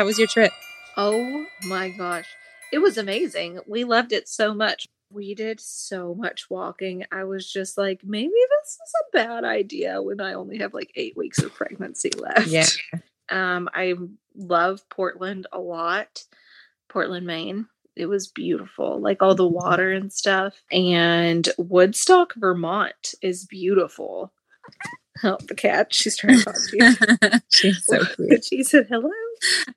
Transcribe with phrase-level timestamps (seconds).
[0.00, 0.50] How was your trip?
[0.96, 2.26] Oh my gosh.
[2.72, 3.60] It was amazing.
[3.66, 4.86] We loved it so much.
[5.12, 7.04] We did so much walking.
[7.12, 10.90] I was just like, maybe this is a bad idea when I only have like
[10.94, 12.46] eight weeks of pregnancy left.
[12.46, 12.64] Yeah.
[13.28, 13.92] Um, I
[14.34, 16.24] love Portland a lot.
[16.88, 17.66] Portland, Maine.
[17.94, 20.62] It was beautiful, like all the water and stuff.
[20.72, 24.32] And Woodstock, Vermont is beautiful.
[25.22, 25.92] Oh, the cat.
[25.92, 27.40] She's trying to talk to you.
[27.50, 28.46] She's so cute.
[28.46, 29.10] she said hello.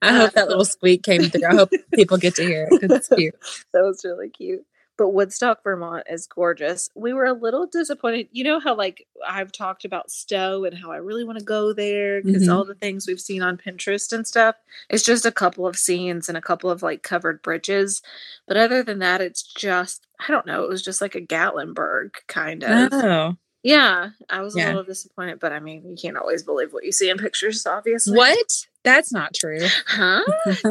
[0.02, 1.45] I hope that little squeak came through.
[1.49, 3.35] I hope people get to hear it because it's cute.
[3.73, 4.66] That was really cute.
[4.95, 6.88] But Woodstock, Vermont is gorgeous.
[6.94, 8.27] We were a little disappointed.
[8.31, 11.73] You know how, like, I've talked about Stowe and how I really want to go
[11.73, 12.53] there because Mhm.
[12.53, 14.55] all the things we've seen on Pinterest and stuff.
[14.92, 18.03] It's just a couple of scenes and a couple of like covered bridges.
[18.48, 22.11] But other than that, it's just, I don't know, it was just like a Gatlinburg
[22.27, 22.89] kind of.
[22.94, 23.38] Oh.
[23.64, 26.92] Yeah, I was a little disappointed, but I mean, you can't always believe what you
[26.92, 28.17] see in pictures, obviously.
[28.17, 28.67] What?
[28.83, 29.66] That's not true.
[29.88, 30.22] Huh?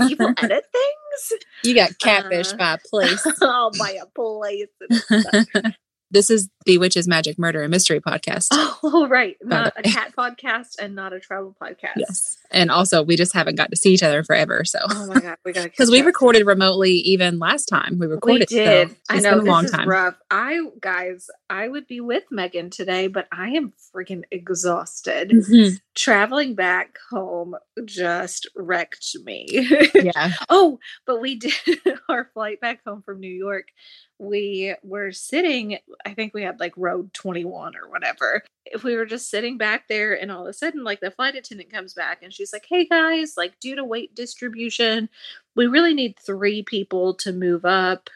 [0.08, 1.42] People edit things?
[1.64, 3.26] You got catfished Uh, by a place.
[3.40, 4.68] oh, by a place.
[6.12, 8.48] This is the Witches Magic Murder and Mystery podcast.
[8.84, 9.36] Oh, right.
[9.42, 11.92] Not a cat podcast and not a travel podcast.
[11.96, 12.36] Yes.
[12.50, 14.64] And also, we just haven't got to see each other forever.
[14.64, 18.48] So, Oh my god, we because we recorded remotely even last time we recorded.
[18.50, 18.90] We did.
[18.90, 19.88] So I know been a long time.
[19.88, 20.16] rough.
[20.32, 25.30] I guys, I would be with Megan today, but I am freaking exhausted.
[25.30, 25.80] Mhm.
[25.94, 27.54] Traveling back home
[27.84, 29.46] just wrecked me.
[29.94, 30.32] Yeah.
[30.48, 31.52] Oh, but we did
[32.08, 33.68] our flight back home from New York.
[34.18, 38.42] We were sitting, I think we had like road 21 or whatever.
[38.64, 41.36] If we were just sitting back there, and all of a sudden, like the flight
[41.36, 45.08] attendant comes back and she's like, Hey guys, like due to weight distribution,
[45.54, 48.08] we really need three people to move up.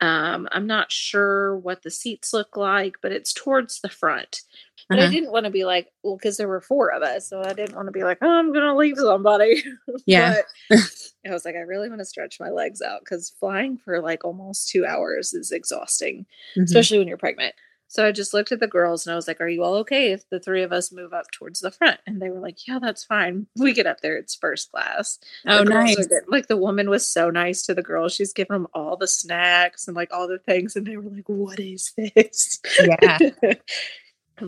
[0.00, 4.40] Um, I'm not sure what the seats look like, but it's towards the front.
[4.88, 5.10] But I Uh-huh.
[5.12, 7.76] didn't want to be like, well, because there were four of us, so I didn't
[7.76, 9.62] want to be like, oh, I'm gonna leave somebody.
[10.06, 10.40] Yeah.
[10.68, 10.78] but
[11.26, 14.24] I was like, I really want to stretch my legs out because flying for like
[14.24, 16.26] almost two hours is exhausting,
[16.56, 16.64] Mhm.
[16.64, 17.54] especially when you're pregnant.
[17.88, 20.12] So I just looked at the girls and I was like, Are you all okay
[20.12, 22.00] if the three of us move up towards the front?
[22.06, 23.46] And they were like, Yeah, that's fine.
[23.58, 25.18] We get up there, it's first class.
[25.46, 25.94] Oh, nice.
[26.06, 26.22] good.
[26.26, 28.14] Like the woman was so nice to the girls.
[28.14, 30.74] She's giving them all the snacks and like all the things.
[30.74, 32.60] And they were like, What is this?
[32.82, 33.18] Yeah.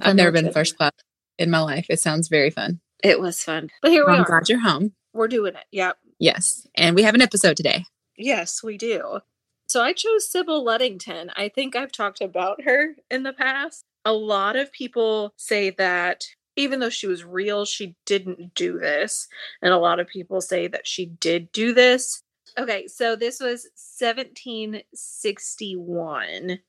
[0.03, 0.93] I've never been first class
[1.39, 1.87] in my life.
[1.89, 2.81] It sounds very fun.
[3.03, 3.71] It was fun.
[3.83, 4.25] But here we I'm are.
[4.25, 4.93] glad you're home.
[5.13, 5.65] We're doing it.
[5.73, 5.99] Yep.
[6.19, 6.67] Yes.
[6.75, 7.85] And we have an episode today.
[8.17, 9.21] Yes, we do.
[9.69, 11.31] So I chose Sybil Ludington.
[11.37, 13.85] I think I've talked about her in the past.
[14.05, 16.25] A lot of people say that
[16.57, 19.29] even though she was real, she didn't do this.
[19.63, 22.23] And a lot of people say that she did do this.
[22.57, 23.67] Okay, so this was
[24.01, 26.61] 1761.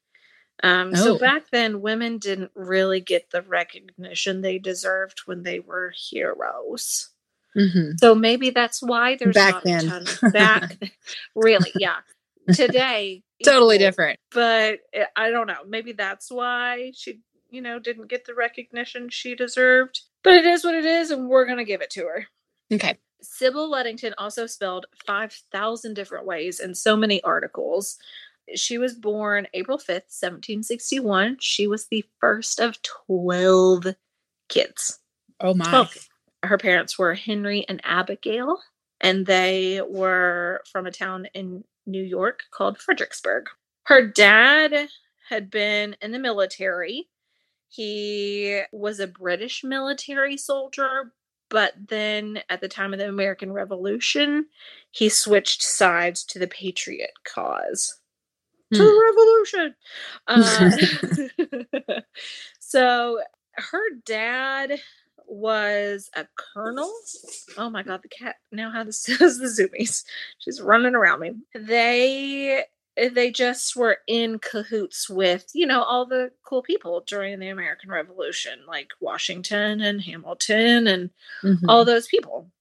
[0.64, 1.18] Um, So Oh.
[1.18, 7.10] back then, women didn't really get the recognition they deserved when they were heroes.
[7.56, 9.86] hmm So maybe that's why there's Back not then.
[9.86, 10.78] a ton of back.
[11.36, 11.98] really, yeah.
[12.52, 14.20] Today, Totally equal, different.
[14.32, 15.64] But eh, I don't know.
[15.68, 20.02] Maybe that's why she, you know, didn't get the recognition she deserved.
[20.24, 22.28] But it is what it is, and we're gonna give it to her.
[22.74, 22.98] Okay.
[23.22, 27.98] Sybil Ludington also spelled 5,000 different ways in so many articles.
[28.54, 31.38] She was born April 5th, 1761.
[31.40, 33.96] She was the first of 12
[34.50, 35.00] kids.
[35.40, 35.66] Oh my.
[35.66, 36.10] 12.
[36.44, 38.60] Her parents were Henry and Abigail,
[39.02, 43.48] and they were from a town in New York called Fredericksburg.
[43.84, 44.90] Her dad
[45.30, 47.10] had been in the military.
[47.68, 51.14] He was a British military soldier,
[51.50, 54.46] but then at the time of the American Revolution,
[54.92, 58.00] he switched sides to the Patriot cause.
[58.76, 59.76] To the
[60.28, 60.28] revolution!
[60.28, 60.78] Uh,
[62.60, 63.22] so
[63.56, 64.80] her dad
[65.28, 66.92] was a colonel.
[67.58, 70.04] Oh my god, the cat now has has the zoomies.
[70.40, 71.32] She's running around me.
[71.56, 72.64] They
[72.98, 77.90] they just were in cahoots with, you know, all the cool people during the American
[77.92, 81.10] Revolution, like Washington and Hamilton and
[81.44, 81.66] Mhm.
[81.70, 82.52] all those people.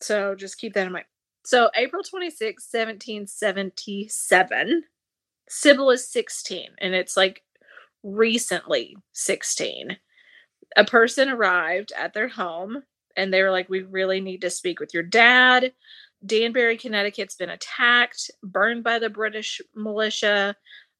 [0.00, 1.04] So just keep that in mind.
[1.44, 4.84] So April 26, 1777,
[5.54, 7.42] Sybil is 16, and it's like
[8.02, 9.98] recently 16.
[10.78, 12.84] A person arrived at their home
[13.18, 15.74] and they were like, We really need to speak with your dad.
[16.24, 20.56] Danbury, Connecticut's been attacked, burned by the British militia,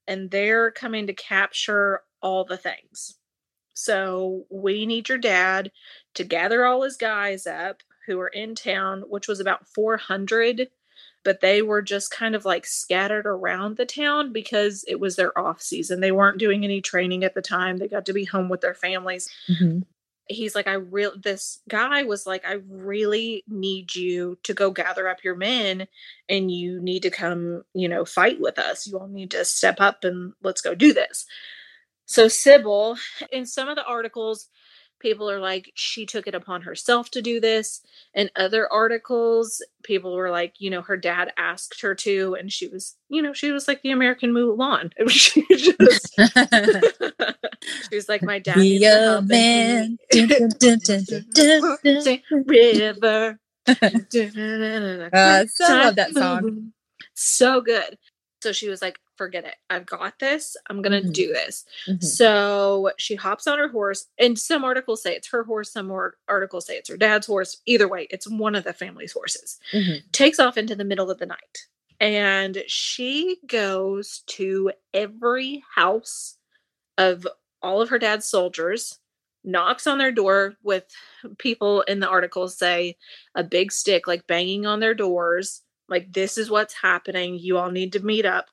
[0.06, 3.14] and they're coming to capture all the things.
[3.72, 5.72] So we need your dad
[6.12, 10.68] to gather all his guys up who are in town, which was about 400,
[11.24, 15.36] but they were just kind of like scattered around the town because it was their
[15.38, 16.00] off season.
[16.00, 17.76] They weren't doing any training at the time.
[17.76, 19.28] They got to be home with their families.
[19.48, 19.84] Mhm.
[20.28, 25.08] he's like, I real this guy was like, I really need you to go gather
[25.08, 25.88] up your men
[26.28, 28.86] and you need to come, you know, fight with us.
[28.86, 31.26] You all need to step up and let's go do this.
[32.06, 32.96] So Sybil,
[33.30, 34.48] in some of the articles,
[35.02, 37.82] people are like she took it upon herself to do this
[38.14, 42.68] and other articles people were like you know her dad asked her to and she
[42.68, 44.90] was you know she was like the american mulan.
[45.08, 46.14] She, just,
[47.90, 49.98] she was like my dad Be a man
[52.78, 53.38] river.
[55.12, 56.72] Uh, so love that song.
[57.14, 57.98] so good
[58.42, 59.54] so she was like, forget it.
[59.70, 60.56] I've got this.
[60.68, 61.12] I'm going to mm-hmm.
[61.12, 61.64] do this.
[61.86, 62.04] Mm-hmm.
[62.04, 64.06] So she hops on her horse.
[64.18, 67.60] And some articles say it's her horse, some more articles say it's her dad's horse.
[67.66, 69.60] Either way, it's one of the family's horses.
[69.72, 70.08] Mm-hmm.
[70.10, 71.66] Takes off into the middle of the night.
[72.00, 76.36] And she goes to every house
[76.98, 77.24] of
[77.62, 78.98] all of her dad's soldiers
[79.44, 80.84] knocks on their door with
[81.38, 82.96] people in the articles say
[83.34, 87.70] a big stick like banging on their doors like this is what's happening you all
[87.70, 88.46] need to meet up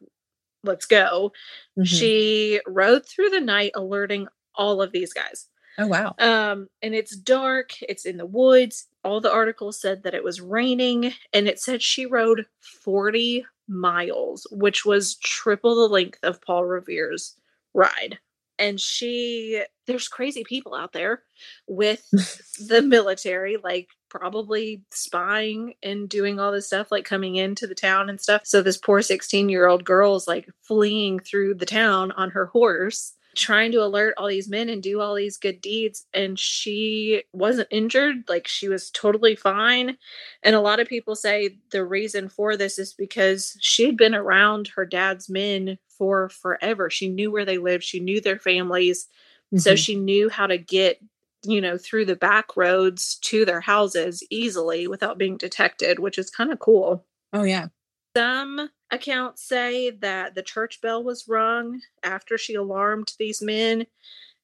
[0.64, 1.32] let's go
[1.78, 1.84] mm-hmm.
[1.84, 5.48] she rode through the night alerting all of these guys.
[5.78, 6.14] Oh wow.
[6.20, 10.42] Um and it's dark it's in the woods all the articles said that it was
[10.42, 12.46] raining and it said she rode
[12.84, 17.36] 40 miles which was triple the length of paul revere's
[17.74, 18.20] ride.
[18.58, 21.24] And she there's crazy people out there
[21.68, 22.06] with
[22.68, 28.10] the military like probably spying and doing all this stuff like coming into the town
[28.10, 28.42] and stuff.
[28.46, 32.48] So this poor 16 year old girl is like fleeing through the town on her
[32.48, 36.06] horse trying to alert all these men and do all these good deeds.
[36.14, 38.24] And she wasn't injured.
[38.28, 39.98] Like she was totally fine.
[40.44, 44.70] And a lot of people say the reason for this is because she'd been around
[44.76, 46.90] her dad's men for forever.
[46.90, 47.84] She knew where they lived.
[47.84, 49.08] She knew their families.
[49.52, 49.62] Mm-hmm.
[49.62, 51.00] so she knew how to get
[51.44, 56.30] you know through the back roads to their houses easily without being detected which is
[56.30, 57.68] kind of cool oh yeah
[58.16, 63.86] some accounts say that the church bell was rung after she alarmed these men.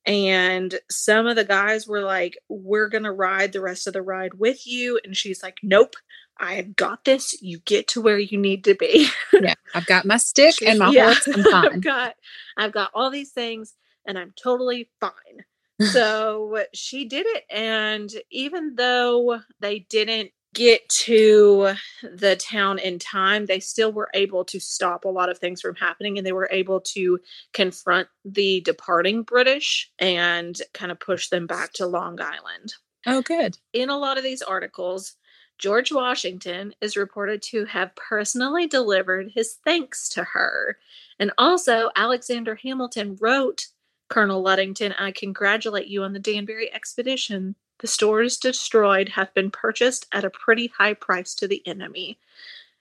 [0.05, 4.03] And some of the guys were like, We're going to ride the rest of the
[4.03, 4.99] ride with you.
[5.03, 5.95] And she's like, Nope,
[6.37, 7.41] I have got this.
[7.41, 9.09] You get to where you need to be.
[9.33, 11.27] yeah, I've got my stick and my yeah, horse.
[11.27, 11.73] I'm fine.
[11.73, 12.15] I've got,
[12.55, 13.73] I've got all these things
[14.05, 15.43] and I'm totally fine.
[15.91, 17.43] so she did it.
[17.49, 24.45] And even though they didn't get to the town in time, they still were able
[24.45, 27.19] to stop a lot of things from happening and they were able to
[27.53, 32.73] confront the departing British and kind of push them back to Long Island.
[33.05, 33.57] Oh, good.
[33.73, 35.15] In a lot of these articles,
[35.57, 40.77] George Washington is reported to have personally delivered his thanks to her.
[41.19, 43.67] And also, Alexander Hamilton wrote
[44.09, 47.55] Colonel Ludington, I congratulate you on the Danbury expedition.
[47.79, 52.19] The stores destroyed have been purchased at a pretty high price to the enemy.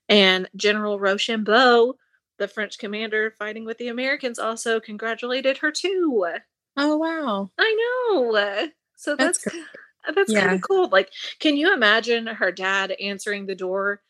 [0.09, 1.97] And General Rochambeau,
[2.39, 6.27] the French commander fighting with the Americans, also congratulated her too.
[6.77, 7.51] Oh wow.
[7.59, 8.69] I know.
[8.97, 9.57] So that's that's,
[10.15, 10.41] that's yeah.
[10.41, 10.89] kind of cool.
[10.89, 14.03] Like, can you imagine her dad answering the door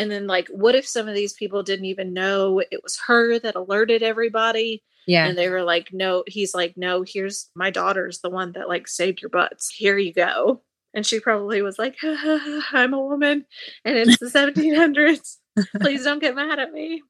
[0.00, 3.38] and then like what if some of these people didn't even know it was her
[3.38, 5.26] that alerted everybody yeah.
[5.26, 8.86] And they were like, no, he's like, no, here's my daughter's the one that like
[8.86, 9.68] saved your butts.
[9.68, 10.62] Here you go.
[10.94, 13.44] And she probably was like, I'm a woman
[13.84, 15.38] and it's the 1700s.
[15.80, 17.02] Please don't get mad at me.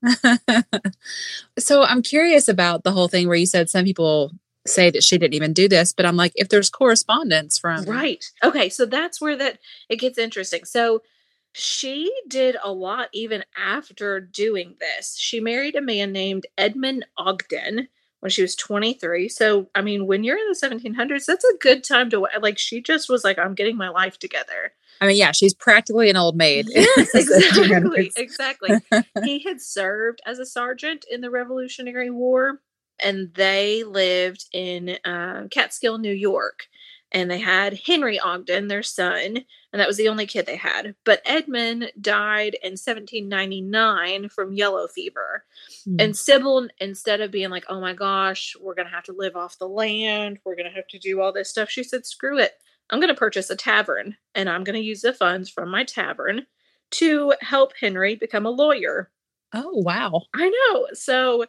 [1.58, 4.32] so I'm curious about the whole thing where you said some people
[4.66, 8.24] say that she didn't even do this, but I'm like, if there's correspondence from Right.
[8.42, 10.64] Okay, so that's where that it gets interesting.
[10.64, 11.02] So
[11.52, 15.16] she did a lot even after doing this.
[15.18, 17.88] She married a man named Edmund Ogden
[18.20, 19.28] when she was 23.
[19.28, 22.80] So, I mean, when you're in the 1700s, that's a good time to like she
[22.80, 24.72] just was like I'm getting my life together.
[25.00, 26.68] I mean, yeah, she's practically an old maid.
[26.74, 28.12] Yes, exactly.
[28.16, 28.70] exactly.
[29.24, 32.60] he had served as a sergeant in the Revolutionary War
[33.02, 36.66] and they lived in uh, Catskill, New York
[37.12, 40.94] and they had Henry Ogden, their son, and that was the only kid they had.
[41.04, 45.44] But Edmund died in 1799 from yellow fever.
[45.88, 46.02] Mm.
[46.02, 49.36] And Sybil, instead of being like, oh my gosh, we're going to have to live
[49.36, 52.38] off the land, we're going to have to do all this stuff, she said, screw
[52.38, 52.54] it.
[52.90, 55.84] I'm going to purchase a tavern and I'm going to use the funds from my
[55.84, 56.46] tavern
[56.92, 59.10] to help Henry become a lawyer.
[59.52, 60.22] Oh, wow.
[60.34, 60.88] I know.
[60.92, 61.46] So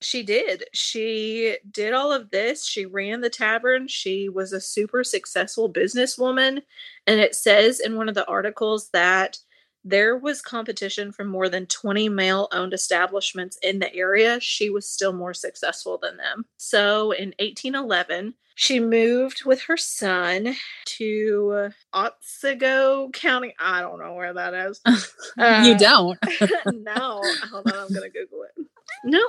[0.00, 0.64] she did.
[0.72, 2.66] She did all of this.
[2.66, 3.88] She ran the tavern.
[3.88, 6.62] She was a super successful businesswoman.
[7.06, 9.38] And it says in one of the articles that
[9.84, 14.88] there was competition from more than 20 male owned establishments in the area, she was
[14.88, 16.44] still more successful than them.
[16.56, 23.54] So in 1811, she moved with her son to Otsego County.
[23.60, 24.80] I don't know where that is.
[25.38, 26.18] Uh, you don't.
[26.66, 27.20] no.
[27.50, 28.55] Hold on, I'm going to Google it.
[29.04, 29.20] No,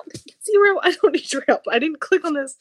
[0.46, 0.80] zero.
[0.84, 1.62] I don't need your help.
[1.70, 2.56] I didn't click on this.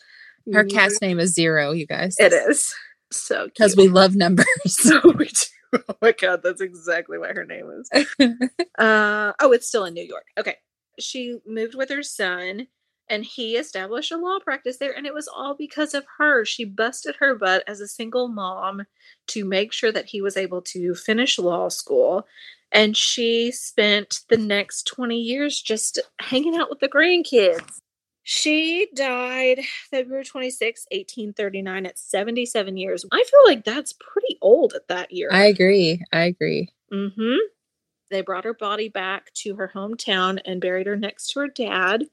[0.53, 2.15] Her cat's name is Zero, you guys.
[2.19, 2.73] It is.
[3.11, 4.47] So Because we love numbers.
[4.67, 5.81] So we do.
[5.89, 7.91] Oh my god, that's exactly what her name is.
[8.79, 10.25] Uh oh, it's still in New York.
[10.39, 10.57] Okay.
[10.99, 12.69] She moved with her son
[13.09, 16.45] and he established a law practice there and it was all because of her.
[16.45, 18.85] She busted her butt as a single mom
[19.29, 22.27] to make sure that he was able to finish law school
[22.73, 27.81] and she spent the next 20 years just hanging out with the grandkids.
[28.29, 33.05] She died February 26, 1839 at 77 years.
[33.13, 35.29] I feel like that's pretty old at that year.
[35.31, 36.03] I agree.
[36.13, 36.69] I agree.
[36.93, 37.37] Mm-hmm.
[38.11, 42.05] They brought her body back to her hometown and buried her next to her dad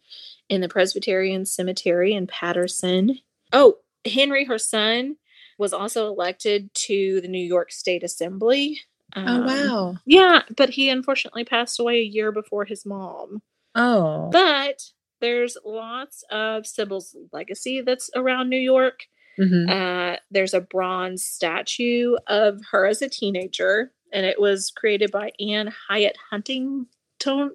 [0.50, 3.20] in the Presbyterian Cemetery in Patterson.
[3.52, 5.18] Oh, Henry, her son,
[5.58, 8.80] was also elected to the New York State Assembly.
[9.16, 9.96] Oh, Um, wow.
[10.06, 13.42] Yeah, but he unfortunately passed away a year before his mom.
[13.76, 14.30] Oh.
[14.32, 14.82] But
[15.22, 19.04] there's lots of Sybil's legacy that's around New York.
[19.40, 19.70] Mhm.
[19.70, 25.32] Uh, there's a bronze statue of her as a teenager, and it was created by
[25.40, 26.88] Anne Hyatt Huntington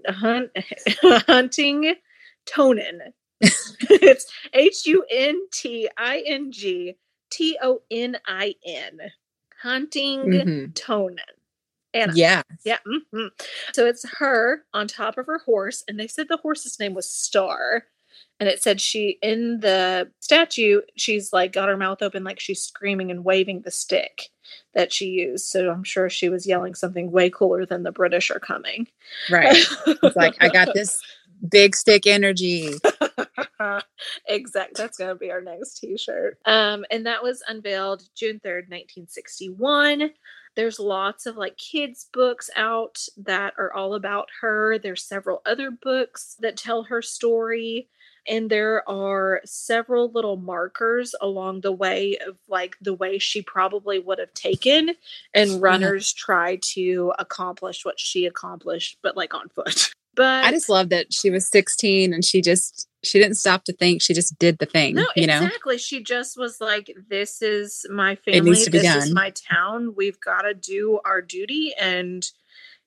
[0.08, 0.50] Hunt,
[1.26, 1.94] Hunting
[2.46, 2.98] Tonin.
[3.40, 6.96] it's H U N T I N G
[7.30, 8.98] T O N I N.
[9.62, 10.74] Hunting Mhm.
[10.74, 11.18] Tonin.
[11.94, 12.12] Anna.
[12.14, 12.42] Yeah.
[12.64, 12.78] Yeah.
[12.86, 13.30] mhm.
[13.72, 17.10] So it's her on top of her horse, and they said the horse's name was
[17.10, 17.84] Star.
[18.40, 22.62] And it said she, in the statue, she's like got her mouth open, like she's
[22.62, 24.30] screaming and waving the stick
[24.74, 25.46] that she used.
[25.46, 28.86] So I'm sure she was yelling something way cooler than the British are coming.
[29.28, 29.64] Right.
[29.86, 31.02] It's like, I got this
[31.48, 32.74] big stick energy.
[34.28, 34.76] exact.
[34.76, 36.38] That's gonna be our next T-shirt.
[36.44, 40.10] Um, and that was unveiled June third, nineteen sixty-one.
[40.56, 44.78] There's lots of like kids books out that are all about her.
[44.78, 47.88] There's several other books that tell her story.
[48.28, 53.98] And there are several little markers along the way of like the way she probably
[53.98, 54.94] would have taken,
[55.34, 59.94] and runners try to accomplish what she accomplished, but like on foot.
[60.14, 63.72] But I just love that she was 16 and she just she didn't stop to
[63.72, 64.02] think.
[64.02, 64.96] She just did the thing.
[64.96, 65.44] No, you know?
[65.44, 65.78] exactly.
[65.78, 68.50] She just was like, "This is my It family.
[68.50, 69.94] needs to be This is my town.
[69.96, 72.28] We've got to do our duty, and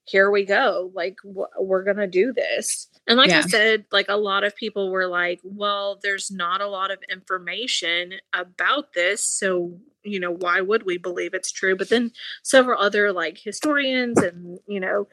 [0.04, 0.90] here we go.
[0.94, 4.90] Like, w- we're gonna do this." And like I said, like a lot of people
[4.90, 10.60] were like, "Well, there's not a lot of information about this, so." You know, why
[10.60, 11.76] would we believe it's true?
[11.76, 12.10] But then
[12.42, 15.06] several other like historians and, you know,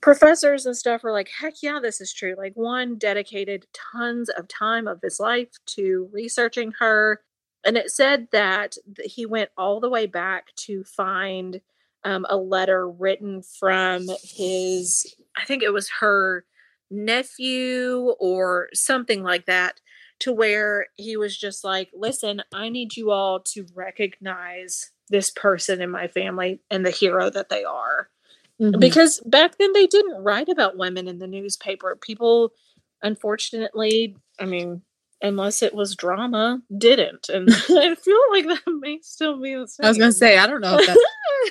[0.00, 2.34] professors and stuff were like, heck yeah, this is true.
[2.36, 7.20] Like, one dedicated tons of time of his life to researching her.
[7.64, 11.60] And it said that he went all the way back to find
[12.08, 16.46] um, a letter written from his, I think it was her
[16.90, 19.78] nephew or something like that,
[20.20, 25.82] to where he was just like, listen, I need you all to recognize this person
[25.82, 28.08] in my family and the hero that they are
[28.60, 28.80] Mhm.
[28.80, 31.94] because back then they didn't write about women in the newspaper.
[31.94, 32.52] People,
[33.02, 34.82] unfortunately, I mean,
[35.22, 37.28] unless it was drama, didn't.
[37.28, 39.84] And I feel like that may still be the same.
[39.84, 41.00] I was gonna say, I don't know if that's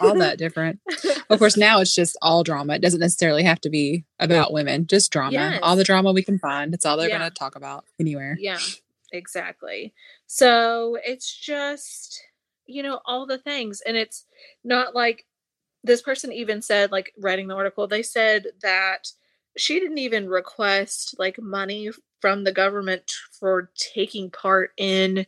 [0.02, 0.80] all that different.
[1.30, 2.76] Of course, now it's just all drama.
[2.76, 5.60] It doesn't necessarily have to be about women, just drama.
[5.62, 6.74] All the drama we can find.
[6.74, 7.18] It's all they're Yeah.
[7.18, 8.38] gonna talk about anywhere.
[8.40, 8.60] yeah,
[9.12, 9.94] exactly.
[10.26, 12.22] So it's just,
[12.66, 13.82] you know, all the things.
[13.82, 14.26] And it's
[14.64, 15.26] not like
[15.84, 19.10] this person even said, like, writing the article, they said that
[19.58, 21.90] she didn't even request like money
[22.22, 25.26] from the government for taking part in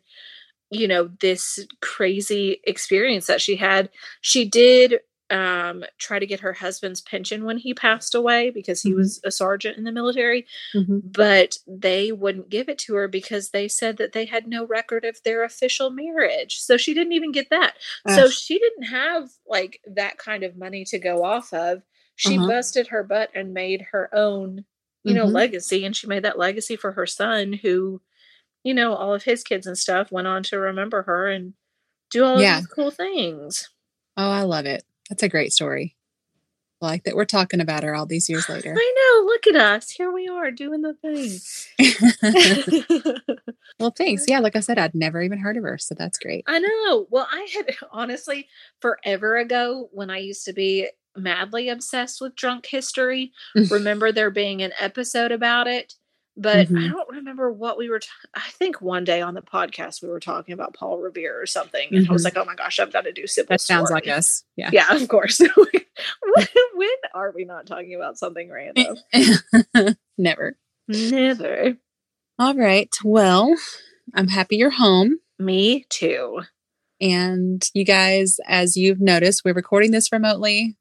[0.71, 3.89] you know this crazy experience that she had.
[4.21, 5.00] She did
[5.31, 8.98] um try to get her husband's pension when he passed away because he Mhm.
[8.98, 11.01] was a sergeant in the military Mhm.
[11.03, 15.05] but they wouldn't give it to her because they said that they had no record
[15.05, 16.59] of their official marriage.
[16.62, 17.75] So she didn't even get that.
[18.07, 21.83] So she didn't have like that kind of money to go off of
[22.19, 22.47] she Uh-huh.
[22.47, 24.65] busted her butt and made her own
[25.05, 25.33] you know Mhm.
[25.33, 28.01] legacy and she made that legacy for her son who
[28.63, 31.53] you know all of his kids and stuff went on to remember her and
[32.11, 32.59] do all Yeah.
[32.59, 33.69] these cool things
[34.17, 34.83] Oh, I love it.
[35.09, 35.95] That's a great story.
[36.81, 38.75] Like that we're talking about her all these years later.
[38.77, 41.39] i know look at us here we are doing the thing
[43.79, 44.25] well, thanks.
[44.27, 46.43] Yeah, like I said, I'd never even heard of her, so that's great.
[46.47, 47.07] I know.
[47.09, 48.47] Well, I had honestly
[48.81, 53.31] forever ago when I used to be madly obsessed with drunk history
[53.71, 55.93] remember there being an episode about it,
[56.37, 56.91] but I Mhm.
[56.91, 57.99] don't remember what we were.
[57.99, 61.45] T- I think one day on the podcast we were talking about Paul Revere or
[61.45, 62.25] something, and I was Mhm.
[62.25, 64.43] like, "Oh my gosh, I've got to do Sybil." That sounds like us.
[64.55, 64.69] Yeah.
[64.71, 65.41] Yeah, of course.
[66.75, 68.97] when are we not talking about something random?
[70.17, 70.57] Never.
[70.87, 71.77] Never.
[72.37, 72.89] All right.
[73.03, 73.55] Well,
[74.13, 75.19] I'm happy you're home.
[75.37, 76.41] Me too.
[77.01, 80.77] And you guys, as you've noticed, we're recording this remotely.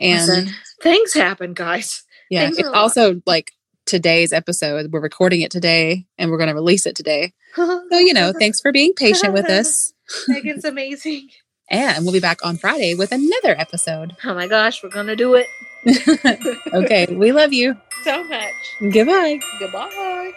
[0.00, 2.02] And Listen, things happen, guys.
[2.30, 2.80] yeah, things it's are lot.
[2.80, 3.52] also like
[3.86, 4.90] today's episode.
[4.92, 7.32] We're recording it today and we're going to release it today.
[7.56, 9.92] So, you know, thanks for being patient with us.
[10.28, 11.28] Megan's amazing.
[11.72, 14.16] And we'll be back on Friday with another episode.
[14.24, 15.46] Oh my gosh, we're gonna do it
[16.74, 17.06] okay.
[17.06, 17.76] We love you.
[18.02, 18.52] so much.
[18.92, 19.38] Goodbye.
[19.60, 20.32] Goodbye.